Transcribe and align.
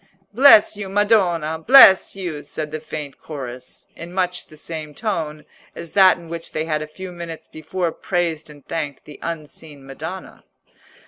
"Bless 0.33 0.75
you, 0.75 0.89
madonna! 0.89 1.59
bless 1.59 2.15
you!" 2.15 2.41
said 2.41 2.71
the 2.71 2.79
faint 2.79 3.19
chorus, 3.19 3.85
in 3.95 4.11
much 4.11 4.47
the 4.47 4.57
same 4.57 4.95
tone 4.95 5.45
as 5.75 5.91
that 5.93 6.17
in 6.17 6.27
which 6.27 6.53
they 6.53 6.65
had 6.65 6.81
a 6.81 6.87
few 6.87 7.11
minutes 7.11 7.47
before 7.47 7.91
praised 7.91 8.49
and 8.49 8.67
thanked 8.67 9.05
the 9.05 9.19
unseen 9.21 9.85
Madonna. 9.85 10.43